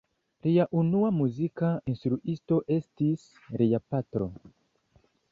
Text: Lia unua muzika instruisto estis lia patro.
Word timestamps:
Lia 0.45 0.63
unua 0.83 1.09
muzika 1.17 1.67
instruisto 1.91 2.57
estis 2.77 3.27
lia 3.61 3.81
patro. 3.93 4.29